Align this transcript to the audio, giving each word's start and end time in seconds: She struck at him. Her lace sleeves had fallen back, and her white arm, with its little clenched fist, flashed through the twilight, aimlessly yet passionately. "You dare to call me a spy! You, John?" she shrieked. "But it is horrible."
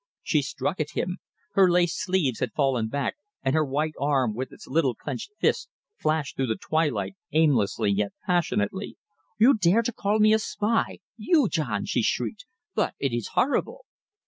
She 0.23 0.41
struck 0.41 0.79
at 0.79 0.93
him. 0.97 1.17
Her 1.51 1.69
lace 1.69 1.93
sleeves 1.95 2.39
had 2.39 2.53
fallen 2.53 2.87
back, 2.87 3.17
and 3.43 3.53
her 3.53 3.63
white 3.63 3.93
arm, 3.99 4.33
with 4.33 4.51
its 4.51 4.65
little 4.65 4.95
clenched 4.95 5.29
fist, 5.39 5.69
flashed 5.95 6.35
through 6.35 6.47
the 6.47 6.55
twilight, 6.55 7.13
aimlessly 7.33 7.91
yet 7.91 8.11
passionately. 8.25 8.97
"You 9.37 9.53
dare 9.53 9.83
to 9.83 9.93
call 9.93 10.17
me 10.17 10.33
a 10.33 10.39
spy! 10.39 10.97
You, 11.17 11.47
John?" 11.49 11.85
she 11.85 12.01
shrieked. 12.01 12.47
"But 12.73 12.95
it 12.97 13.13
is 13.13 13.27
horrible." 13.35 13.85